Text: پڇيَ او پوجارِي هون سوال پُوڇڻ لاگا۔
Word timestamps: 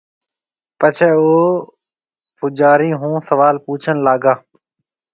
پڇيَ 0.79 1.09
او 1.19 1.25
پوجارِي 2.37 2.89
هون 2.99 3.15
سوال 3.29 3.55
پُوڇڻ 3.63 3.95
لاگا۔ 4.05 4.33